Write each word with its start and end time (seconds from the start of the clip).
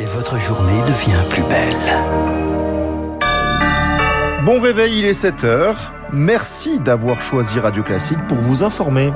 et 0.00 0.04
votre 0.04 0.38
journée 0.38 0.80
devient 0.82 1.22
plus 1.28 1.42
belle. 1.44 1.74
Bon 4.44 4.60
réveil, 4.60 4.98
il 4.98 5.04
est 5.04 5.24
7h. 5.24 5.74
Merci 6.12 6.78
d'avoir 6.80 7.20
choisi 7.20 7.58
Radio 7.58 7.82
Classique 7.82 8.18
pour 8.28 8.38
vous 8.38 8.62
informer. 8.62 9.12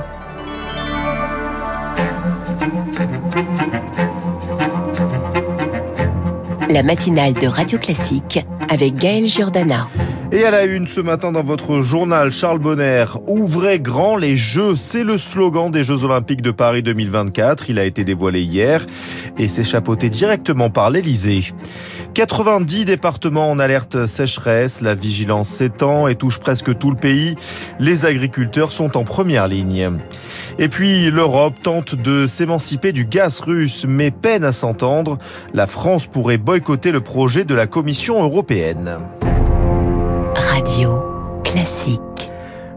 La 6.69 6.83
matinale 6.83 7.33
de 7.33 7.47
Radio 7.47 7.77
Classique 7.77 8.45
avec 8.69 8.95
Gaël 8.95 9.25
Giordana. 9.27 9.87
Et 10.35 10.45
à 10.45 10.49
la 10.49 10.65
une 10.65 10.87
ce 10.87 10.99
matin 10.99 11.31
dans 11.31 11.43
votre 11.43 11.81
journal, 11.81 12.31
Charles 12.31 12.57
Bonner, 12.57 13.05
ouvrez 13.27 13.79
grand 13.79 14.15
les 14.15 14.35
Jeux. 14.35 14.75
C'est 14.75 15.03
le 15.03 15.19
slogan 15.19 15.69
des 15.69 15.83
Jeux 15.83 16.05
Olympiques 16.05 16.41
de 16.41 16.49
Paris 16.49 16.81
2024. 16.81 17.69
Il 17.69 17.77
a 17.77 17.85
été 17.85 18.03
dévoilé 18.03 18.41
hier 18.41 18.83
et 19.37 19.47
s'est 19.47 19.63
chapeauté 19.63 20.09
directement 20.09 20.71
par 20.71 20.89
l'Elysée. 20.89 21.53
90 22.15 22.85
départements 22.85 23.51
en 23.51 23.59
alerte 23.59 24.07
sécheresse. 24.07 24.81
La 24.81 24.95
vigilance 24.95 25.49
s'étend 25.49 26.07
et 26.07 26.15
touche 26.15 26.39
presque 26.39 26.75
tout 26.79 26.89
le 26.89 26.97
pays. 26.97 27.35
Les 27.77 28.07
agriculteurs 28.07 28.71
sont 28.71 28.97
en 28.97 29.03
première 29.03 29.47
ligne. 29.47 29.99
Et 30.57 30.67
puis 30.67 31.11
l'Europe 31.11 31.61
tente 31.61 31.93
de 31.93 32.25
s'émanciper 32.25 32.91
du 32.91 33.05
gaz 33.05 33.39
russe 33.39 33.85
mais 33.87 34.09
peine 34.09 34.45
à 34.45 34.51
s'entendre. 34.51 35.19
La 35.53 35.67
France 35.67 36.07
pourrait 36.07 36.39
boycotter 36.39 36.91
le 36.91 37.01
projet 37.01 37.43
de 37.43 37.53
la 37.53 37.67
Commission 37.67 38.23
européenne. 38.23 38.97
Radio 40.53 41.41
Classique. 41.43 42.12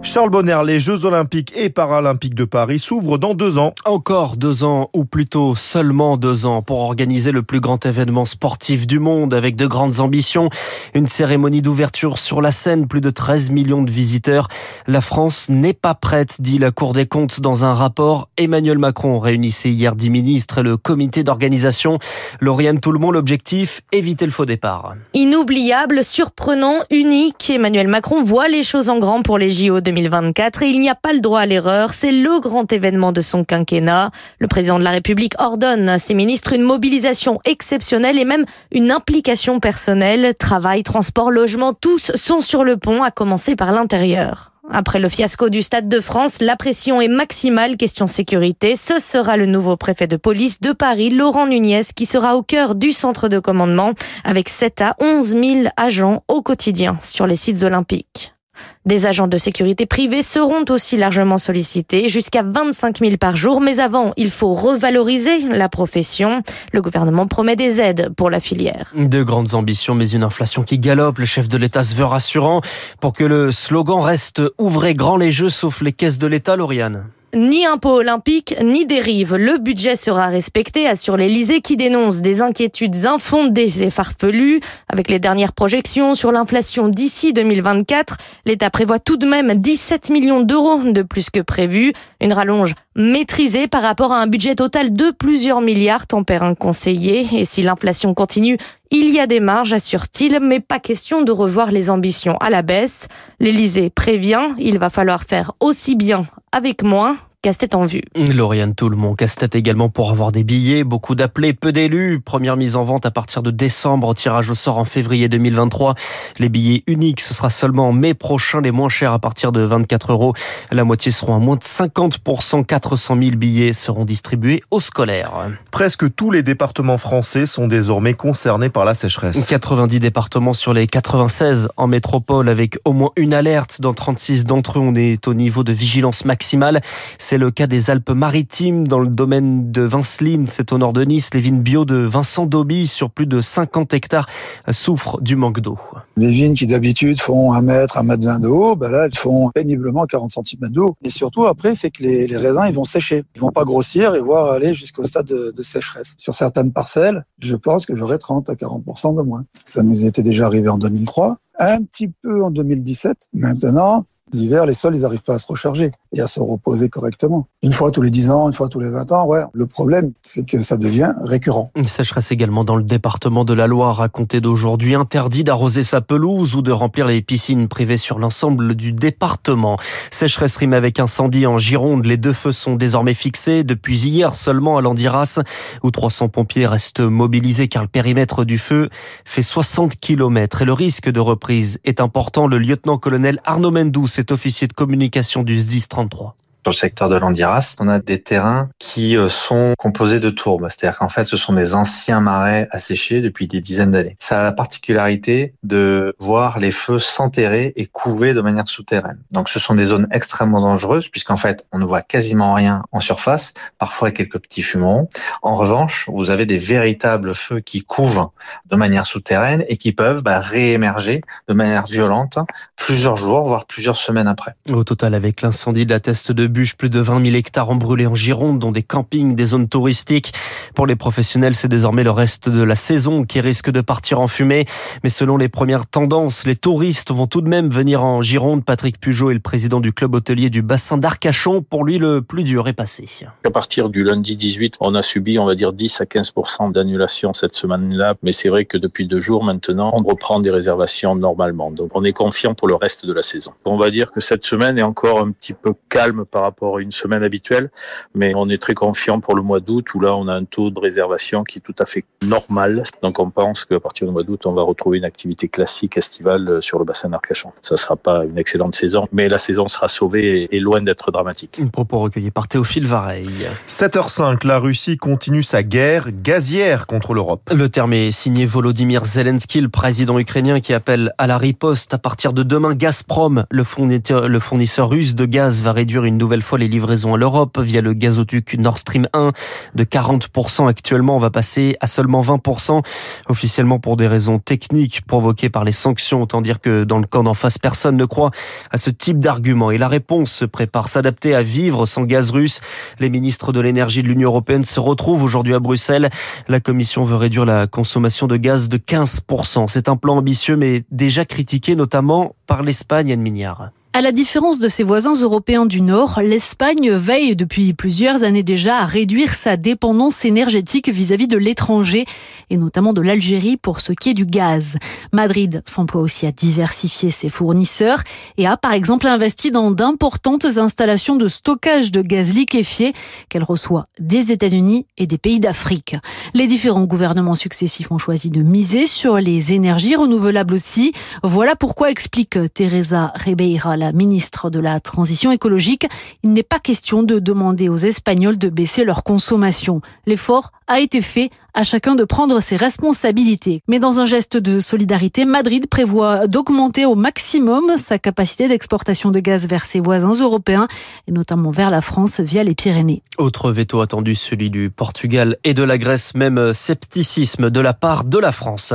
Charles 0.06 0.30
Bonner, 0.30 0.60
les 0.64 0.78
Jeux 0.78 1.04
Olympiques 1.04 1.52
et 1.56 1.68
Paralympiques 1.68 2.36
de 2.36 2.44
Paris 2.44 2.78
s'ouvrent 2.78 3.18
dans 3.18 3.34
deux 3.34 3.58
ans. 3.58 3.74
Encore 3.84 4.36
deux 4.36 4.62
ans, 4.62 4.88
ou 4.94 5.04
plutôt 5.04 5.56
seulement 5.56 6.16
deux 6.16 6.46
ans, 6.46 6.62
pour 6.62 6.78
organiser 6.78 7.32
le 7.32 7.42
plus 7.42 7.58
grand 7.58 7.84
événement 7.84 8.24
sportif 8.24 8.86
du 8.86 9.00
monde 9.00 9.34
avec 9.34 9.56
de 9.56 9.66
grandes 9.66 9.98
ambitions. 9.98 10.48
Une 10.94 11.08
cérémonie 11.08 11.60
d'ouverture 11.60 12.18
sur 12.18 12.40
la 12.40 12.52
scène, 12.52 12.86
plus 12.86 13.00
de 13.00 13.10
13 13.10 13.50
millions 13.50 13.82
de 13.82 13.90
visiteurs. 13.90 14.46
La 14.86 15.00
France 15.00 15.48
n'est 15.48 15.74
pas 15.74 15.94
prête, 15.94 16.36
dit 16.40 16.58
la 16.58 16.70
Cour 16.70 16.92
des 16.92 17.06
comptes 17.06 17.40
dans 17.40 17.64
un 17.64 17.74
rapport. 17.74 18.28
Emmanuel 18.38 18.78
Macron 18.78 19.18
réunissait 19.18 19.70
hier 19.70 19.96
dix 19.96 20.08
ministres 20.08 20.58
et 20.58 20.62
le 20.62 20.76
comité 20.76 21.24
d'organisation. 21.24 21.98
Lauriane 22.40 22.78
Tout-le-Monde, 22.78 23.14
l'objectif, 23.14 23.80
éviter 23.90 24.24
le 24.24 24.30
faux 24.30 24.46
départ. 24.46 24.94
Inoubliable, 25.14 26.04
surprenant, 26.04 26.76
unique. 26.90 27.50
Emmanuel 27.50 27.88
Macron 27.88 28.22
voit 28.22 28.46
les 28.46 28.62
choses 28.62 28.88
en 28.88 29.00
grand 29.00 29.22
pour 29.22 29.36
les 29.36 29.50
JO 29.50 29.80
2020. 29.80 29.95
2024 29.96 30.62
et 30.62 30.68
il 30.68 30.78
n'y 30.78 30.90
a 30.90 30.94
pas 30.94 31.12
le 31.12 31.20
droit 31.20 31.40
à 31.40 31.46
l'erreur. 31.46 31.92
C'est 31.92 32.12
le 32.12 32.38
grand 32.40 32.70
événement 32.70 33.12
de 33.12 33.22
son 33.22 33.44
quinquennat. 33.44 34.10
Le 34.38 34.46
président 34.46 34.78
de 34.78 34.84
la 34.84 34.90
République 34.90 35.34
ordonne 35.38 35.88
à 35.88 35.98
ses 35.98 36.14
ministres 36.14 36.52
une 36.52 36.62
mobilisation 36.62 37.40
exceptionnelle 37.44 38.18
et 38.18 38.24
même 38.24 38.44
une 38.72 38.90
implication 38.90 39.58
personnelle. 39.58 40.34
Travail, 40.38 40.82
transport, 40.82 41.30
logement, 41.30 41.72
tous 41.72 42.12
sont 42.14 42.40
sur 42.40 42.62
le 42.62 42.76
pont, 42.76 43.02
à 43.02 43.10
commencer 43.10 43.56
par 43.56 43.72
l'intérieur. 43.72 44.52
Après 44.70 44.98
le 44.98 45.08
fiasco 45.08 45.48
du 45.48 45.62
Stade 45.62 45.88
de 45.88 46.00
France, 46.00 46.38
la 46.40 46.56
pression 46.56 47.00
est 47.00 47.08
maximale 47.08 47.76
question 47.76 48.06
sécurité. 48.06 48.74
Ce 48.74 48.98
sera 48.98 49.36
le 49.36 49.46
nouveau 49.46 49.76
préfet 49.76 50.08
de 50.08 50.16
police 50.16 50.60
de 50.60 50.72
Paris, 50.72 51.10
Laurent 51.10 51.46
Nunez, 51.46 51.84
qui 51.94 52.04
sera 52.04 52.36
au 52.36 52.42
cœur 52.42 52.74
du 52.74 52.90
centre 52.90 53.28
de 53.28 53.38
commandement 53.38 53.92
avec 54.24 54.48
7 54.48 54.80
à 54.82 54.96
11 55.00 55.26
000 55.28 55.44
agents 55.76 56.24
au 56.28 56.42
quotidien 56.42 56.98
sur 57.00 57.26
les 57.26 57.36
sites 57.36 57.62
olympiques. 57.62 58.35
Des 58.84 59.06
agents 59.06 59.26
de 59.26 59.36
sécurité 59.36 59.86
privés 59.86 60.22
seront 60.22 60.64
aussi 60.70 60.96
largement 60.96 61.38
sollicités, 61.38 62.08
jusqu'à 62.08 62.42
25 62.42 62.98
000 63.00 63.16
par 63.16 63.36
jour. 63.36 63.60
Mais 63.60 63.80
avant, 63.80 64.12
il 64.16 64.30
faut 64.30 64.52
revaloriser 64.52 65.40
la 65.48 65.68
profession. 65.68 66.42
Le 66.72 66.82
gouvernement 66.82 67.26
promet 67.26 67.56
des 67.56 67.80
aides 67.80 68.10
pour 68.16 68.30
la 68.30 68.40
filière. 68.40 68.92
De 68.96 69.22
grandes 69.22 69.54
ambitions, 69.54 69.94
mais 69.94 70.08
une 70.10 70.22
inflation 70.22 70.62
qui 70.62 70.78
galope. 70.78 71.18
Le 71.18 71.26
chef 71.26 71.48
de 71.48 71.58
l'État 71.58 71.82
se 71.82 71.94
veut 71.94 72.04
rassurant 72.04 72.60
pour 73.00 73.12
que 73.12 73.24
le 73.24 73.52
slogan 73.52 74.00
reste 74.00 74.42
Ouvrez 74.58 74.94
grand 74.94 75.16
les 75.16 75.32
jeux 75.32 75.50
sauf 75.50 75.80
les 75.80 75.92
caisses 75.92 76.18
de 76.18 76.26
l'État, 76.26 76.56
Lauriane 76.56 77.04
ni 77.34 77.66
impôt 77.66 77.96
olympique, 77.96 78.54
ni 78.62 78.86
dérive. 78.86 79.36
Le 79.36 79.58
budget 79.58 79.96
sera 79.96 80.28
respecté, 80.28 80.86
assure 80.86 81.16
l'Élysée 81.16 81.60
qui 81.60 81.76
dénonce 81.76 82.20
des 82.20 82.40
inquiétudes 82.40 83.06
infondées 83.06 83.82
et 83.82 83.90
farfelues. 83.90 84.60
Avec 84.88 85.10
les 85.10 85.18
dernières 85.18 85.52
projections 85.52 86.14
sur 86.14 86.32
l'inflation 86.32 86.88
d'ici 86.88 87.32
2024, 87.32 88.16
l'État 88.46 88.70
prévoit 88.70 88.98
tout 88.98 89.16
de 89.16 89.26
même 89.26 89.54
17 89.54 90.10
millions 90.10 90.40
d'euros 90.40 90.82
de 90.82 91.02
plus 91.02 91.30
que 91.30 91.40
prévu. 91.40 91.92
Une 92.20 92.32
rallonge 92.32 92.74
maîtrisée 92.94 93.68
par 93.68 93.82
rapport 93.82 94.12
à 94.12 94.20
un 94.20 94.26
budget 94.26 94.54
total 94.54 94.94
de 94.94 95.10
plusieurs 95.10 95.60
milliards, 95.60 96.06
tempère 96.06 96.42
un 96.42 96.54
conseiller. 96.54 97.26
Et 97.32 97.44
si 97.44 97.62
l'inflation 97.62 98.14
continue, 98.14 98.56
il 98.90 99.10
y 99.10 99.20
a 99.20 99.26
des 99.26 99.40
marges, 99.40 99.72
assure-t-il, 99.72 100.38
mais 100.40 100.60
pas 100.60 100.78
question 100.78 101.22
de 101.22 101.32
revoir 101.32 101.70
les 101.70 101.90
ambitions 101.90 102.36
à 102.38 102.50
la 102.50 102.62
baisse. 102.62 103.08
L'Élysée 103.40 103.90
prévient, 103.90 104.48
il 104.58 104.78
va 104.78 104.90
falloir 104.90 105.24
faire 105.24 105.52
aussi 105.60 105.96
bien 105.96 106.24
avec 106.52 106.82
moins 106.82 107.16
casse-tête 107.42 107.74
en 107.74 107.86
vue. 107.86 108.02
Lauriane 108.14 108.74
Tout-le-Monde, 108.74 109.16
casse-tête 109.16 109.54
également 109.54 109.88
pour 109.88 110.10
avoir 110.10 110.32
des 110.32 110.44
billets, 110.44 110.84
beaucoup 110.84 111.14
d'appelés, 111.14 111.52
peu 111.52 111.72
d'élus. 111.72 112.20
Première 112.20 112.56
mise 112.56 112.76
en 112.76 112.84
vente 112.84 113.06
à 113.06 113.10
partir 113.10 113.42
de 113.42 113.50
décembre, 113.50 114.14
tirage 114.14 114.50
au 114.50 114.54
sort 114.54 114.78
en 114.78 114.84
février 114.84 115.28
2023. 115.28 115.94
Les 116.38 116.48
billets 116.48 116.82
uniques, 116.86 117.20
ce 117.20 117.34
sera 117.34 117.50
seulement 117.50 117.88
en 117.88 117.92
mai 117.92 118.14
prochain, 118.14 118.60
les 118.60 118.72
moins 118.72 118.88
chers 118.88 119.12
à 119.12 119.18
partir 119.18 119.52
de 119.52 119.60
24 119.60 120.12
euros. 120.12 120.34
La 120.72 120.84
moitié 120.84 121.12
seront 121.12 121.36
à 121.36 121.38
moins 121.38 121.56
de 121.56 121.62
50%, 121.62 122.64
400 122.64 123.16
000 123.16 123.36
billets 123.36 123.72
seront 123.72 124.04
distribués 124.04 124.62
aux 124.70 124.80
scolaires. 124.80 125.32
Presque 125.70 126.14
tous 126.14 126.30
les 126.30 126.42
départements 126.42 126.98
français 126.98 127.46
sont 127.46 127.68
désormais 127.68 128.14
concernés 128.14 128.70
par 128.70 128.84
la 128.84 128.94
sécheresse. 128.94 129.46
90 129.46 130.00
départements 130.00 130.52
sur 130.52 130.72
les 130.72 130.86
96 130.86 131.68
en 131.76 131.86
métropole 131.86 132.48
avec 132.48 132.78
au 132.84 132.92
moins 132.92 133.10
une 133.16 133.34
alerte. 133.34 133.80
Dans 133.80 133.94
36 133.94 134.44
d'entre 134.44 134.78
eux, 134.78 134.82
on 134.82 134.94
est 134.94 135.28
au 135.28 135.34
niveau 135.34 135.64
de 135.64 135.72
vigilance 135.72 136.24
maximale. 136.24 136.80
C'est 137.18 137.35
c'est 137.36 137.40
le 137.40 137.50
cas 137.50 137.66
des 137.66 137.90
Alpes-Maritimes 137.90 138.88
dans 138.88 138.98
le 138.98 139.08
domaine 139.08 139.70
de 139.70 139.82
Vinceline, 139.82 140.46
c'est 140.46 140.72
au 140.72 140.78
nord 140.78 140.94
de 140.94 141.04
Nice. 141.04 141.28
Les 141.34 141.40
vignes 141.40 141.60
bio 141.60 141.84
de 141.84 141.96
Vincent 141.96 142.46
Dauby 142.46 142.86
sur 142.86 143.10
plus 143.10 143.26
de 143.26 143.42
50 143.42 143.92
hectares 143.92 144.26
souffrent 144.72 145.20
du 145.20 145.36
manque 145.36 145.60
d'eau. 145.60 145.78
Les 146.16 146.30
vignes 146.30 146.54
qui 146.54 146.66
d'habitude 146.66 147.20
font 147.20 147.52
1 147.52 147.60
mètre, 147.60 147.98
1 147.98 148.04
mètre 148.04 148.24
20 148.24 148.38
de 148.38 148.48
haut, 148.48 148.74
ben 148.74 148.90
là 148.90 149.04
elles 149.04 149.14
font 149.14 149.50
péniblement 149.50 150.06
40 150.06 150.30
cm 150.30 150.70
d'eau. 150.70 150.96
Et 151.04 151.10
surtout 151.10 151.44
après, 151.44 151.74
c'est 151.74 151.90
que 151.90 152.02
les, 152.04 152.24
raisins 152.38 152.64
ils 152.68 152.74
vont 152.74 152.84
sécher. 152.84 153.22
Ils 153.34 153.42
vont 153.42 153.52
pas 153.52 153.64
grossir 153.64 154.14
et 154.14 154.20
voire 154.20 154.50
aller 154.50 154.72
jusqu'au 154.74 155.04
stade 155.04 155.26
de, 155.26 155.52
de, 155.54 155.62
sécheresse. 155.62 156.14
Sur 156.16 156.34
certaines 156.34 156.72
parcelles, 156.72 157.26
je 157.40 157.56
pense 157.56 157.84
que 157.84 157.94
j'aurai 157.94 158.16
30 158.16 158.48
à 158.48 158.54
40% 158.54 159.14
de 159.14 159.20
moins. 159.20 159.44
Ça 159.62 159.82
nous 159.82 160.06
était 160.06 160.22
déjà 160.22 160.46
arrivé 160.46 160.70
en 160.70 160.78
2003, 160.78 161.36
un 161.58 161.82
petit 161.82 162.10
peu 162.22 162.42
en 162.42 162.50
2017. 162.50 163.28
Maintenant, 163.34 164.06
L'hiver, 164.32 164.66
les 164.66 164.74
sols, 164.74 164.96
ils 164.96 165.02
n'arrivent 165.02 165.22
pas 165.22 165.34
à 165.34 165.38
se 165.38 165.46
recharger 165.46 165.92
et 166.12 166.20
à 166.20 166.26
se 166.26 166.40
reposer 166.40 166.88
correctement. 166.88 167.46
Une 167.62 167.72
fois 167.72 167.92
tous 167.92 168.02
les 168.02 168.10
10 168.10 168.30
ans, 168.30 168.48
une 168.48 168.52
fois 168.52 168.68
tous 168.68 168.80
les 168.80 168.90
20 168.90 169.12
ans, 169.12 169.24
ouais. 169.26 169.42
Le 169.52 169.66
problème, 169.66 170.12
c'est 170.22 170.44
que 170.44 170.60
ça 170.60 170.76
devient 170.76 171.12
récurrent. 171.22 171.70
Une 171.76 171.86
sécheresse 171.86 172.32
également 172.32 172.64
dans 172.64 172.74
le 172.74 172.82
département 172.82 173.44
de 173.44 173.54
la 173.54 173.68
Loire 173.68 174.08
compter 174.12 174.40
d'aujourd'hui. 174.40 174.96
Interdit 174.96 175.44
d'arroser 175.44 175.84
sa 175.84 176.00
pelouse 176.00 176.56
ou 176.56 176.62
de 176.62 176.72
remplir 176.72 177.06
les 177.06 177.22
piscines 177.22 177.68
privées 177.68 177.98
sur 177.98 178.18
l'ensemble 178.18 178.74
du 178.74 178.90
département. 178.92 179.76
Sécheresse 180.10 180.56
rime 180.56 180.72
avec 180.72 180.98
incendie 180.98 181.46
en 181.46 181.56
Gironde. 181.56 182.04
Les 182.04 182.16
deux 182.16 182.32
feux 182.32 182.52
sont 182.52 182.74
désormais 182.74 183.14
fixés 183.14 183.62
depuis 183.62 183.96
hier 183.96 184.34
seulement 184.34 184.76
à 184.76 184.80
Landiras 184.80 185.38
où 185.84 185.92
300 185.92 186.30
pompiers 186.30 186.66
restent 186.66 187.00
mobilisés 187.00 187.68
car 187.68 187.82
le 187.82 187.88
périmètre 187.88 188.44
du 188.44 188.58
feu 188.58 188.88
fait 189.24 189.44
60 189.44 189.94
km 190.00 190.62
et 190.62 190.64
le 190.64 190.72
risque 190.72 191.08
de 191.08 191.20
reprise 191.20 191.78
est 191.84 192.00
important. 192.00 192.48
Le 192.48 192.58
lieutenant-colonel 192.58 193.40
Arnaud 193.44 193.70
Mendous 193.70 194.15
cet 194.16 194.32
officier 194.32 194.66
de 194.66 194.72
communication 194.72 195.42
du 195.42 195.60
SDIS 195.60 195.88
33 195.88 196.38
sur 196.66 196.72
le 196.72 196.76
secteur 196.76 197.08
de 197.08 197.14
l'Andiras, 197.14 197.76
on 197.78 197.86
a 197.86 198.00
des 198.00 198.20
terrains 198.20 198.68
qui 198.80 199.16
euh, 199.16 199.28
sont 199.28 199.74
composés 199.78 200.18
de 200.18 200.30
tourbes. 200.30 200.66
C'est-à-dire 200.68 200.98
qu'en 200.98 201.08
fait, 201.08 201.24
ce 201.24 201.36
sont 201.36 201.52
des 201.52 201.74
anciens 201.74 202.18
marais 202.18 202.66
asséchés 202.72 203.20
depuis 203.20 203.46
des 203.46 203.60
dizaines 203.60 203.92
d'années. 203.92 204.16
Ça 204.18 204.40
a 204.40 204.42
la 204.42 204.50
particularité 204.50 205.54
de 205.62 206.16
voir 206.18 206.58
les 206.58 206.72
feux 206.72 206.98
s'enterrer 206.98 207.72
et 207.76 207.86
couver 207.86 208.34
de 208.34 208.40
manière 208.40 208.66
souterraine. 208.66 209.20
Donc, 209.30 209.48
ce 209.48 209.60
sont 209.60 209.76
des 209.76 209.84
zones 209.84 210.08
extrêmement 210.10 210.60
dangereuses 210.60 211.08
puisqu'en 211.08 211.36
fait, 211.36 211.64
on 211.70 211.78
ne 211.78 211.84
voit 211.84 212.02
quasiment 212.02 212.52
rien 212.54 212.82
en 212.90 212.98
surface, 212.98 213.54
parfois 213.78 214.10
quelques 214.10 214.40
petits 214.40 214.62
fumons. 214.62 215.06
En 215.42 215.54
revanche, 215.54 216.10
vous 216.12 216.30
avez 216.30 216.46
des 216.46 216.58
véritables 216.58 217.32
feux 217.32 217.60
qui 217.60 217.84
couvent 217.84 218.32
de 218.68 218.74
manière 218.74 219.06
souterraine 219.06 219.64
et 219.68 219.76
qui 219.76 219.92
peuvent 219.92 220.24
bah, 220.24 220.40
réémerger 220.40 221.20
de 221.46 221.54
manière 221.54 221.84
violente 221.84 222.40
plusieurs 222.74 223.16
jours, 223.16 223.44
voire 223.44 223.66
plusieurs 223.66 223.96
semaines 223.96 224.26
après. 224.26 224.56
Au 224.68 224.82
total, 224.82 225.14
avec 225.14 225.42
l'incendie 225.42 225.86
de 225.86 225.92
la 225.92 226.00
teste 226.00 226.32
de 226.32 226.55
bûche. 226.56 226.74
Plus 226.74 226.88
de 226.88 227.00
20 227.00 227.22
000 227.22 227.36
hectares 227.36 227.68
ont 227.68 227.76
brûlé 227.76 228.06
en 228.06 228.14
Gironde, 228.14 228.58
dont 228.58 228.72
des 228.72 228.82
campings, 228.82 229.36
des 229.36 229.46
zones 229.46 229.68
touristiques. 229.68 230.32
Pour 230.74 230.86
les 230.86 230.96
professionnels, 230.96 231.54
c'est 231.54 231.68
désormais 231.68 232.02
le 232.02 232.10
reste 232.10 232.48
de 232.48 232.62
la 232.62 232.74
saison 232.74 233.24
qui 233.24 233.40
risque 233.40 233.70
de 233.70 233.82
partir 233.82 234.20
en 234.20 234.26
fumée. 234.26 234.64
Mais 235.04 235.10
selon 235.10 235.36
les 235.36 235.50
premières 235.50 235.86
tendances, 235.86 236.46
les 236.46 236.56
touristes 236.56 237.10
vont 237.10 237.26
tout 237.26 237.42
de 237.42 237.48
même 237.48 237.68
venir 237.68 238.02
en 238.02 238.22
Gironde. 238.22 238.64
Patrick 238.64 238.98
Pujot 238.98 239.30
est 239.30 239.34
le 239.34 239.40
président 239.40 239.80
du 239.80 239.92
club 239.92 240.14
hôtelier 240.14 240.48
du 240.48 240.62
bassin 240.62 240.96
d'Arcachon. 240.96 241.60
Pour 241.60 241.84
lui, 241.84 241.98
le 241.98 242.22
plus 242.22 242.42
dur 242.42 242.68
est 242.68 242.72
passé. 242.72 243.06
À 243.44 243.50
partir 243.50 243.90
du 243.90 244.02
lundi 244.02 244.34
18, 244.34 244.78
on 244.80 244.94
a 244.94 245.02
subi, 245.02 245.38
on 245.38 245.44
va 245.44 245.54
dire, 245.54 245.74
10 245.74 246.00
à 246.00 246.06
15 246.06 246.32
d'annulation 246.70 247.34
cette 247.34 247.54
semaine-là. 247.54 248.14
Mais 248.22 248.32
c'est 248.32 248.48
vrai 248.48 248.64
que 248.64 248.78
depuis 248.78 249.06
deux 249.06 249.20
jours 249.20 249.44
maintenant, 249.44 249.92
on 249.92 250.02
reprend 250.02 250.40
des 250.40 250.50
réservations 250.50 251.14
normalement. 251.16 251.70
Donc 251.70 251.90
on 251.92 252.02
est 252.02 252.14
confiant 252.14 252.54
pour 252.54 252.66
le 252.66 252.76
reste 252.76 253.04
de 253.04 253.12
la 253.12 253.22
saison. 253.22 253.52
On 253.66 253.76
va 253.76 253.90
dire 253.90 254.10
que 254.10 254.20
cette 254.20 254.44
semaine 254.44 254.78
est 254.78 254.82
encore 254.82 255.20
un 255.20 255.32
petit 255.32 255.52
peu 255.52 255.74
calme 255.90 256.24
par 256.24 256.42
rapport 256.46 256.78
à 256.78 256.80
une 256.80 256.90
semaine 256.90 257.22
habituelle, 257.22 257.70
mais 258.14 258.32
on 258.34 258.48
est 258.48 258.60
très 258.60 258.74
confiant 258.74 259.20
pour 259.20 259.34
le 259.34 259.42
mois 259.42 259.60
d'août 259.60 259.94
où 259.94 260.00
là 260.00 260.16
on 260.16 260.28
a 260.28 260.34
un 260.34 260.44
taux 260.44 260.70
de 260.70 260.78
réservation 260.78 261.44
qui 261.44 261.58
est 261.58 261.62
tout 261.62 261.74
à 261.78 261.86
fait 261.86 262.04
normal. 262.22 262.82
Donc 263.02 263.18
on 263.18 263.30
pense 263.30 263.64
qu'à 263.64 263.80
partir 263.80 264.06
du 264.06 264.12
mois 264.12 264.22
d'août, 264.22 264.46
on 264.46 264.52
va 264.52 264.62
retrouver 264.62 264.98
une 264.98 265.04
activité 265.04 265.48
classique 265.48 265.96
estivale 265.96 266.62
sur 266.62 266.78
le 266.78 266.84
bassin 266.84 267.10
d'Arcachon. 267.10 267.52
Ça 267.62 267.74
ne 267.74 267.78
sera 267.78 267.96
pas 267.96 268.24
une 268.24 268.38
excellente 268.38 268.74
saison, 268.74 269.06
mais 269.12 269.28
la 269.28 269.38
saison 269.38 269.68
sera 269.68 269.88
sauvée 269.88 270.48
et 270.50 270.58
loin 270.58 270.80
d'être 270.80 271.10
dramatique. 271.10 271.60
Un 271.62 271.68
propos 271.68 271.98
recueilli 271.98 272.30
par 272.30 272.48
Théophile 272.48 272.86
Vareille. 272.86 273.48
7h05, 273.68 274.46
la 274.46 274.58
Russie 274.58 274.96
continue 274.96 275.42
sa 275.42 275.62
guerre 275.62 276.08
gazière 276.12 276.86
contre 276.86 277.14
l'Europe. 277.14 277.50
Le 277.52 277.68
terme 277.68 277.92
est 277.92 278.12
signé 278.12 278.46
Volodymyr 278.46 279.04
Zelensky, 279.04 279.60
le 279.60 279.68
président 279.68 280.18
ukrainien 280.18 280.60
qui 280.60 280.74
appelle 280.74 281.12
à 281.18 281.26
la 281.26 281.38
riposte. 281.38 281.94
À 281.94 281.98
partir 281.98 282.32
de 282.32 282.42
demain, 282.42 282.74
Gazprom, 282.74 283.46
le 283.50 283.64
fournisseur, 283.64 284.28
le 284.28 284.38
fournisseur 284.38 284.88
russe 284.88 285.14
de 285.14 285.24
gaz, 285.24 285.62
va 285.62 285.72
réduire 285.72 286.04
une 286.04 286.18
nouvelle 286.26 286.42
fois 286.42 286.58
les 286.58 286.66
livraisons 286.66 287.14
à 287.14 287.16
l'Europe 287.16 287.56
via 287.60 287.80
le 287.80 287.92
gazoduc 287.92 288.54
Nord 288.58 288.78
Stream 288.78 289.08
1 289.12 289.30
de 289.76 289.84
40% 289.84 290.66
actuellement. 290.66 291.14
On 291.14 291.20
va 291.20 291.30
passer 291.30 291.76
à 291.80 291.86
seulement 291.86 292.20
20% 292.20 292.82
officiellement 293.28 293.78
pour 293.78 293.96
des 293.96 294.08
raisons 294.08 294.40
techniques 294.40 295.02
provoquées 295.06 295.50
par 295.50 295.62
les 295.62 295.70
sanctions. 295.70 296.22
Autant 296.22 296.40
dire 296.40 296.60
que 296.60 296.82
dans 296.82 296.98
le 296.98 297.06
camp 297.06 297.22
d'en 297.22 297.34
face, 297.34 297.58
personne 297.58 297.96
ne 297.96 298.04
croit 298.04 298.32
à 298.72 298.76
ce 298.76 298.90
type 298.90 299.20
d'argument. 299.20 299.70
Et 299.70 299.78
la 299.78 299.86
réponse 299.86 300.32
se 300.32 300.44
prépare, 300.44 300.88
s'adapter 300.88 301.32
à 301.32 301.42
vivre 301.42 301.86
sans 301.86 302.02
gaz 302.02 302.30
russe. 302.30 302.60
Les 302.98 303.08
ministres 303.08 303.52
de 303.52 303.60
l'énergie 303.60 304.02
de 304.02 304.08
l'Union 304.08 304.30
européenne 304.30 304.64
se 304.64 304.80
retrouvent 304.80 305.22
aujourd'hui 305.22 305.54
à 305.54 305.60
Bruxelles. 305.60 306.10
La 306.48 306.58
Commission 306.58 307.04
veut 307.04 307.14
réduire 307.14 307.44
la 307.44 307.68
consommation 307.68 308.26
de 308.26 308.36
gaz 308.36 308.68
de 308.68 308.78
15%. 308.78 309.68
C'est 309.68 309.88
un 309.88 309.96
plan 309.96 310.16
ambitieux, 310.16 310.56
mais 310.56 310.82
déjà 310.90 311.24
critiqué 311.24 311.76
notamment 311.76 312.34
par 312.48 312.64
l'Espagne, 312.64 313.12
Anne 313.12 313.22
Mignard. 313.22 313.70
À 313.96 314.02
la 314.02 314.12
différence 314.12 314.58
de 314.58 314.68
ses 314.68 314.82
voisins 314.82 315.14
européens 315.14 315.64
du 315.64 315.80
Nord, 315.80 316.20
l'Espagne 316.22 316.90
veille 316.90 317.34
depuis 317.34 317.72
plusieurs 317.72 318.24
années 318.24 318.42
déjà 318.42 318.80
à 318.80 318.84
réduire 318.84 319.34
sa 319.34 319.56
dépendance 319.56 320.26
énergétique 320.26 320.90
vis-à-vis 320.90 321.28
de 321.28 321.38
l'étranger 321.38 322.04
et 322.50 322.58
notamment 322.58 322.92
de 322.92 323.00
l'Algérie 323.00 323.56
pour 323.56 323.80
ce 323.80 323.94
qui 323.94 324.10
est 324.10 324.14
du 324.14 324.26
gaz. 324.26 324.76
Madrid 325.12 325.62
s'emploie 325.64 326.02
aussi 326.02 326.26
à 326.26 326.30
diversifier 326.30 327.10
ses 327.10 327.30
fournisseurs 327.30 328.02
et 328.36 328.46
a 328.46 328.58
par 328.58 328.74
exemple 328.74 329.06
investi 329.06 329.50
dans 329.50 329.70
d'importantes 329.70 330.44
installations 330.44 331.16
de 331.16 331.26
stockage 331.26 331.90
de 331.90 332.02
gaz 332.02 332.34
liquéfié 332.34 332.92
qu'elle 333.30 333.44
reçoit 333.44 333.86
des 333.98 334.30
États-Unis 334.30 334.86
et 334.98 335.06
des 335.06 335.16
pays 335.16 335.40
d'Afrique. 335.40 335.96
Les 336.34 336.46
différents 336.46 336.84
gouvernements 336.84 337.34
successifs 337.34 337.90
ont 337.90 337.96
choisi 337.96 338.28
de 338.28 338.42
miser 338.42 338.86
sur 338.86 339.16
les 339.16 339.54
énergies 339.54 339.96
renouvelables 339.96 340.52
aussi. 340.52 340.92
Voilà 341.22 341.56
pourquoi 341.56 341.90
explique 341.90 342.38
Teresa 342.52 343.10
Ribeira, 343.14 343.78
la 343.78 343.85
ministre 343.92 344.50
de 344.50 344.60
la 344.60 344.80
Transition 344.80 345.30
écologique, 345.30 345.86
il 346.22 346.32
n'est 346.32 346.42
pas 346.42 346.58
question 346.58 347.02
de 347.02 347.18
demander 347.18 347.68
aux 347.68 347.76
Espagnols 347.76 348.38
de 348.38 348.48
baisser 348.48 348.84
leur 348.84 349.04
consommation. 349.04 349.80
L'effort 350.06 350.52
a 350.66 350.80
été 350.80 351.02
fait 351.02 351.30
à 351.56 351.62
chacun 351.62 351.94
de 351.94 352.04
prendre 352.04 352.40
ses 352.40 352.56
responsabilités. 352.56 353.62
Mais 353.66 353.78
dans 353.78 353.98
un 353.98 354.04
geste 354.04 354.36
de 354.36 354.60
solidarité, 354.60 355.24
Madrid 355.24 355.66
prévoit 355.66 356.26
d'augmenter 356.26 356.84
au 356.84 356.94
maximum 356.94 357.78
sa 357.78 357.98
capacité 357.98 358.46
d'exportation 358.46 359.10
de 359.10 359.18
gaz 359.20 359.48
vers 359.48 359.64
ses 359.64 359.80
voisins 359.80 360.12
européens 360.12 360.68
et 361.08 361.12
notamment 361.12 361.50
vers 361.50 361.70
la 361.70 361.80
France 361.80 362.20
via 362.20 362.44
les 362.44 362.54
Pyrénées. 362.54 363.02
Autre 363.16 363.50
veto 363.50 363.80
attendu, 363.80 364.14
celui 364.14 364.50
du 364.50 364.68
Portugal 364.68 365.38
et 365.44 365.54
de 365.54 365.62
la 365.62 365.78
Grèce, 365.78 366.14
même 366.14 366.52
scepticisme 366.52 367.48
de 367.48 367.60
la 367.60 367.72
part 367.72 368.04
de 368.04 368.18
la 368.18 368.32
France. 368.32 368.74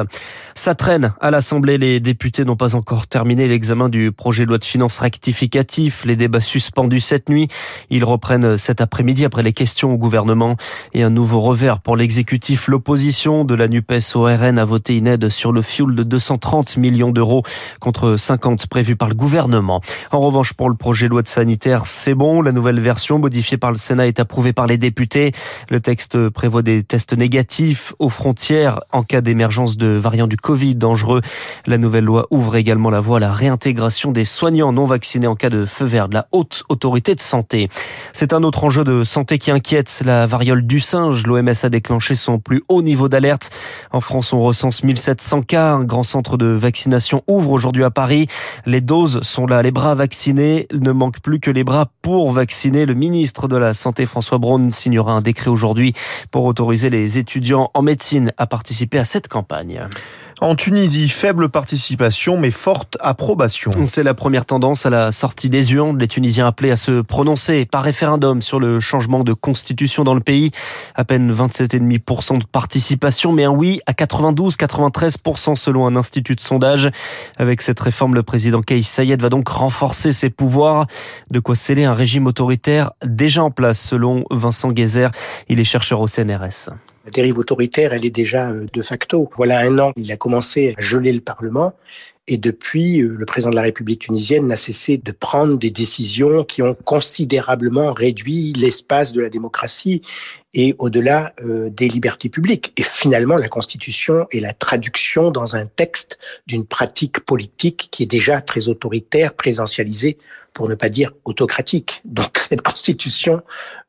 Ça 0.56 0.74
traîne 0.74 1.14
à 1.22 1.30
l'Assemblée. 1.30 1.78
Les 1.78 2.00
députés 2.00 2.46
n'ont 2.46 2.56
pas 2.56 2.74
encore 2.74 3.06
terminé 3.06 3.48
l'examen 3.48 3.90
du 3.90 4.12
projet 4.12 4.46
de 4.46 4.50
loi 4.50 4.58
de 4.58 4.66
finances 4.66 4.98
rectificatif. 4.98 6.04
Les 6.04 6.16
débats 6.16 6.42
suspendus 6.42 7.02
cette 7.02 7.30
nuit. 7.30 7.48
Ils 7.92 8.04
reprennent 8.04 8.58
cet 8.58 8.82
après-midi 8.82 9.24
après 9.24 9.44
les 9.44 9.54
questions 9.54 9.94
au 9.94 9.98
gouvernement 9.98 10.58
et 10.96 11.04
un 11.04 11.12
nouveau 11.12 11.42
revers 11.42 11.80
pour 11.80 11.96
l'exécutif. 11.96 12.71
L'opposition 12.72 13.44
de 13.44 13.54
la 13.54 13.68
NUPES 13.68 14.16
au 14.16 14.24
RN 14.24 14.58
a 14.58 14.64
voté 14.64 14.96
une 14.96 15.06
aide 15.06 15.28
sur 15.28 15.52
le 15.52 15.62
fioul 15.62 15.94
de 15.94 16.04
230 16.04 16.78
millions 16.78 17.12
d'euros 17.12 17.44
contre 17.82 18.16
50 18.16 18.68
prévus 18.68 18.96
par 18.96 19.10
le 19.10 19.14
gouvernement. 19.14 19.82
En 20.12 20.22
revanche, 20.22 20.54
pour 20.54 20.70
le 20.70 20.76
projet 20.76 21.08
de 21.08 21.12
loi 21.12 21.22
de 21.22 21.28
sanitaire, 21.28 21.86
c'est 21.86 22.14
bon. 22.14 22.42
La 22.42 22.54
nouvelle 22.54 22.80
version 22.80 23.20
modifiée 23.20 23.58
par 23.58 23.72
le 23.72 23.78
Sénat 23.78 24.08
est 24.08 24.22
approuvée 24.22 24.54
par 24.54 24.68
les 24.68 24.78
députés. 24.78 25.34
Le 25.70 25.82
texte 25.82 26.30
prévoit 26.30 26.62
des 26.62 26.82
tests 26.82 27.12
négatifs 27.12 27.94
aux 28.00 28.08
frontières 28.08 28.80
en 28.94 29.04
cas 29.04 29.20
d'émergence 29.20 29.76
de 29.76 29.88
variants 29.88 30.28
du 30.28 30.38
Covid 30.38 30.76
dangereux. 30.76 31.20
La 31.66 31.78
nouvelle 31.78 32.06
loi 32.06 32.28
ouvre 32.32 32.56
également 32.56 32.90
la 32.90 33.02
voie 33.02 33.18
à 33.18 33.20
la 33.20 33.34
réintégration 33.34 34.14
des 34.14 34.24
soignants 34.24 34.72
non 34.72 34.86
vaccinés 34.86 35.28
en 35.28 35.36
cas 35.36 35.50
de 35.50 35.66
feu 35.66 35.84
vert 35.84 36.08
de 36.08 36.14
la 36.14 36.28
haute 36.32 36.64
autorité 36.70 37.16
de 37.16 37.20
santé. 37.20 37.68
C'est 38.14 38.32
un 38.32 38.44
autre 38.44 38.64
enjeu 38.64 38.86
de 38.86 39.04
santé 39.04 39.40
qui 39.40 39.52
inquiète, 39.52 40.04
la 40.06 40.26
variole 40.26 40.66
du 40.66 40.80
singe. 40.80 41.28
L'OMS 41.28 41.50
a 41.64 41.70
déclenché 41.70 42.16
son 42.16 42.40
plus 42.40 42.61
haut 42.70 42.82
niveau 42.82 43.10
d'alerte. 43.10 43.50
En 43.92 44.02
France, 44.02 44.34
on 44.34 44.42
recense 44.42 44.84
1700 44.84 45.42
cas. 45.44 45.74
Un 45.74 45.84
grand 45.84 46.04
centre 46.04 46.38
de 46.38 46.48
vaccination 46.48 47.24
ouvre 47.28 47.52
aujourd'hui 47.52 47.84
à 47.84 47.92
Paris. 47.92 48.28
Les 48.66 48.82
doses 48.82 49.22
sont 49.22 49.46
là, 49.46 49.62
les 49.62 49.72
bras 49.72 49.96
vaccinés. 49.96 50.68
Ne 50.74 50.92
manque 50.92 51.20
plus 51.20 51.40
que 51.40 51.52
les 51.52 51.64
bras 51.64 51.88
pour 52.02 52.32
vacciner. 52.32 52.86
Le 52.86 52.94
ministre 52.94 53.48
de 53.48 53.58
la 53.58 53.74
Santé, 53.74 54.06
François 54.06 54.38
Braun, 54.38 54.72
signera 54.72 55.14
un 55.14 55.22
décret 55.22 55.50
aujourd'hui 55.50 55.94
pour 56.32 56.46
autoriser 56.46 56.90
les 56.90 57.18
étudiants 57.18 57.72
en 57.74 57.82
médecine 57.82 58.32
à 58.38 58.48
participer 58.48 58.98
à 58.98 59.06
cette 59.06 59.28
campagne. 59.28 59.88
En 60.44 60.56
Tunisie, 60.56 61.08
faible 61.08 61.50
participation 61.50 62.36
mais 62.36 62.50
forte 62.50 62.98
approbation. 63.00 63.70
C'est 63.86 64.02
la 64.02 64.16
première 64.16 64.48
tendance 64.48 64.88
à 64.88 64.90
la 64.90 65.12
sortie 65.12 65.50
des 65.50 65.72
urnes. 65.74 66.00
Les 66.00 66.08
Tunisiens 66.08 66.48
appelés 66.48 66.72
à 66.72 66.78
se 66.78 67.02
prononcer 67.02 67.68
par 67.68 67.84
référendum 67.84 68.42
sur 68.42 68.60
le 68.60 68.80
changement 68.80 69.24
de 69.24 69.34
constitution 69.34 70.04
dans 70.04 70.16
le 70.16 70.20
pays. 70.20 70.50
À 70.96 71.04
peine 71.04 71.32
27,5% 71.32 72.40
de 72.40 72.46
participation, 72.46 73.34
mais 73.34 73.44
un 73.44 73.52
oui 73.52 73.82
à 73.86 73.92
92-93% 73.92 75.56
selon 75.56 75.86
un 75.86 75.96
institut 75.96 76.34
de 76.34 76.42
sondage. 76.42 76.90
Avec 77.38 77.62
cette 77.62 77.80
réforme, 77.80 78.16
le 78.16 78.24
président 78.24 78.62
Kais 78.62 78.82
Sayed 78.82 79.22
va 79.22 79.30
donc 79.30 79.48
renforcer 79.48 80.12
ses 80.12 80.32
pouvoirs. 80.32 80.88
De 81.30 81.40
quoi 81.40 81.54
sceller 81.54 81.84
un 81.84 81.94
régime 81.94 82.26
autoritaire 82.26 82.94
déjà 83.06 83.44
en 83.44 83.52
place 83.52 83.80
selon 83.80 84.24
Vincent 84.32 84.76
Gezer. 84.76 85.12
Il 85.50 85.60
est 85.60 85.66
chercheur 85.66 86.00
au 86.00 86.08
CNRS. 86.08 86.72
La 87.06 87.12
dérive 87.12 87.40
autoritaire, 87.40 87.94
elle 87.94 88.06
est 88.06 88.12
déjà 88.12 88.50
euh, 88.50 88.68
de 88.72 88.82
facto. 88.82 89.30
Voilà 89.36 89.60
un 89.60 89.80
an, 89.80 89.92
il 89.96 90.12
a 90.12 90.18
commencé 90.18 90.76
à 90.78 90.82
geler 90.82 91.14
le 91.14 91.22
Parlement. 91.22 91.74
Et 92.28 92.38
depuis, 92.38 93.02
euh, 93.02 93.16
le 93.18 93.26
président 93.26 93.50
de 93.50 93.56
la 93.56 93.64
République 93.64 94.02
tunisienne 94.02 94.48
n'a 94.48 94.58
cessé 94.58 94.98
de 94.98 95.12
prendre 95.12 95.58
des 95.58 95.72
décisions 95.72 96.44
qui 96.44 96.62
ont 96.62 96.76
considérablement 96.86 97.94
réduit 97.94 98.54
l'espace 98.54 99.14
de 99.14 99.22
la 99.22 99.30
démocratie 99.30 100.04
et 100.54 100.76
au-delà 100.80 101.34
euh, 101.44 101.70
des 101.70 101.88
libertés 101.88 102.30
publiques. 102.30 102.74
Et 102.78 102.84
finalement, 102.84 103.36
la 103.36 103.48
Constitution 103.48 104.28
est 104.32 104.40
la 104.40 104.54
traduction 104.54 105.32
dans 105.32 105.56
un 105.56 105.66
texte 105.66 106.20
d'une 106.48 106.66
pratique 106.66 107.22
politique 107.22 107.88
qui 107.92 108.04
est 108.04 108.08
déjà 108.08 108.42
très 108.42 108.68
autoritaire, 108.68 109.34
présidentialisée, 109.34 110.18
pour 110.54 110.68
ne 110.68 110.76
pas 110.76 110.90
dire 110.90 111.12
autocratique. 111.26 112.02
Donc 112.06 112.38
cette 112.38 112.62
Constitution 112.62 113.42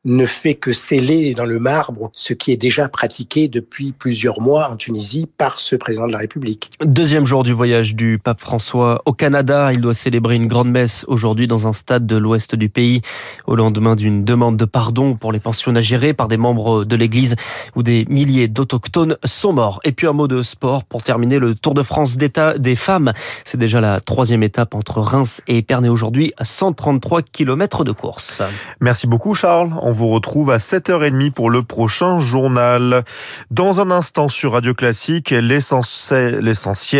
ne 0.05 0.25
fait 0.25 0.55
que 0.55 0.73
sceller 0.73 1.33
dans 1.33 1.45
le 1.45 1.59
marbre 1.59 2.11
ce 2.13 2.33
qui 2.33 2.51
est 2.51 2.57
déjà 2.57 2.89
pratiqué 2.89 3.47
depuis 3.47 3.93
plusieurs 3.93 4.41
mois 4.41 4.69
en 4.69 4.75
Tunisie 4.75 5.27
par 5.37 5.59
ce 5.59 5.77
président 5.77 6.07
de 6.07 6.11
la 6.11 6.17
République. 6.17 6.69
Deuxième 6.83 7.25
jour 7.25 7.43
du 7.43 7.53
voyage 7.53 7.95
du 7.95 8.19
pape 8.21 8.41
François 8.41 9.01
au 9.05 9.13
Canada. 9.13 9.71
Il 9.71 9.79
doit 9.79 9.93
célébrer 9.93 10.35
une 10.35 10.47
grande 10.47 10.69
messe 10.69 11.05
aujourd'hui 11.07 11.47
dans 11.47 11.67
un 11.67 11.73
stade 11.73 12.05
de 12.05 12.17
l'ouest 12.17 12.55
du 12.55 12.67
pays 12.67 13.01
au 13.47 13.55
lendemain 13.55 13.95
d'une 13.95 14.25
demande 14.25 14.57
de 14.57 14.65
pardon 14.65 15.15
pour 15.15 15.31
les 15.31 15.39
pensionnats 15.39 15.81
gérés 15.81 16.13
par 16.13 16.27
des 16.27 16.37
membres 16.37 16.52
membres 16.53 16.85
de 16.85 16.95
l'église 16.95 17.35
où 17.75 17.83
des 17.83 18.05
milliers 18.09 18.47
d'autochtones 18.47 19.17
sont 19.25 19.53
morts. 19.53 19.79
Et 19.83 19.91
puis 19.91 20.07
un 20.07 20.13
mot 20.13 20.27
de 20.27 20.41
sport 20.43 20.83
pour 20.83 21.03
terminer 21.03 21.39
le 21.39 21.55
Tour 21.55 21.73
de 21.73 21.83
France 21.83 22.17
d'état 22.17 22.57
des 22.57 22.75
femmes. 22.75 23.13
C'est 23.45 23.57
déjà 23.57 23.81
la 23.81 23.99
troisième 23.99 24.43
étape 24.43 24.75
entre 24.75 24.99
Reims 24.99 25.41
et 25.47 25.57
Épernay 25.57 25.89
aujourd'hui 25.89 26.33
à 26.37 26.45
133 26.45 27.21
km 27.23 27.83
de 27.83 27.91
course. 27.91 28.41
Merci 28.79 29.07
beaucoup 29.07 29.33
Charles. 29.33 29.71
On 29.81 29.91
vous 29.91 30.09
retrouve 30.09 30.51
à 30.51 30.57
7h30 30.57 31.31
pour 31.31 31.49
le 31.49 31.63
prochain 31.63 32.19
journal. 32.19 33.03
Dans 33.49 33.81
un 33.81 33.91
instant 33.91 34.27
sur 34.27 34.53
Radio 34.53 34.73
Classique, 34.73 35.31
l'essentiel, 35.31 36.41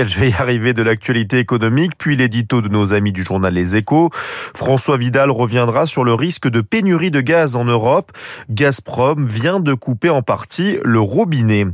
je 0.08 0.20
vais 0.20 0.30
y 0.30 0.34
arriver, 0.34 0.74
de 0.74 0.82
l'actualité 0.82 1.40
économique, 1.40 1.92
puis 1.98 2.16
l'édito 2.16 2.62
de 2.62 2.70
nos 2.70 2.94
amis 2.94 3.12
du 3.12 3.24
journal 3.24 3.54
Les 3.54 3.76
Échos. 3.76 4.10
François 4.56 4.98
Vidal 4.98 5.30
reviendra 5.30 5.86
sur 5.86 6.04
le 6.04 6.14
risque 6.14 6.48
de 6.48 6.62
pénurie 6.62 7.12
de 7.12 7.22
gaz 7.22 7.56
en 7.56 7.66
Europe. 7.66 8.12
Gazprom 8.50 9.26
de 9.44 9.74
couper 9.74 10.10
en 10.10 10.22
partie 10.22 10.78
le 10.86 11.00
robinet. 11.00 11.66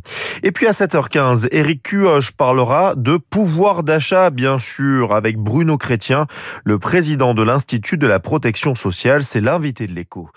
Et 0.42 0.52
puis 0.52 0.66
à 0.66 0.72
7h15, 0.72 1.48
Eric 1.52 1.84
Cuoche 1.84 2.32
parlera 2.32 2.96
de 2.96 3.18
pouvoir 3.18 3.84
d'achat, 3.84 4.32
bien 4.32 4.58
sûr, 4.58 5.14
avec 5.14 5.38
Bruno 5.38 5.78
Chrétien, 5.78 6.26
le 6.64 6.80
président 6.80 7.36
de 7.36 7.44
l'Institut 7.44 7.98
de 7.98 8.08
la 8.08 8.20
protection 8.20 8.74
sociale. 8.74 9.24
C'est 9.24 9.42
l'invité 9.42 9.86
de 9.86 9.94
l'écho. 9.94 10.30